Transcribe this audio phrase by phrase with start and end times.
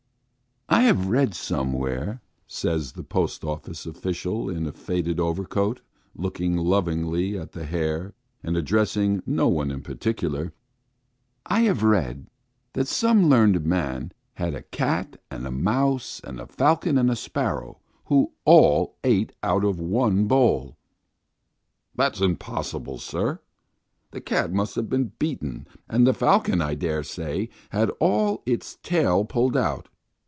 [0.73, 5.81] "I have read somewhere," says a post office official in a faded overcoat,
[6.15, 10.53] looking lovingly at the hare, and addressing no one in particular,
[11.45, 12.27] "I have read
[12.71, 17.17] that some learned man had a cat and a mouse and a falcon and a
[17.17, 20.77] sparrow, who all ate out of one bowl."
[21.95, 23.41] "That's very possible, sir.
[24.11, 28.77] The cat must have been beaten, and the falcon, I dare say, had all its
[28.81, 29.89] tail pulled out.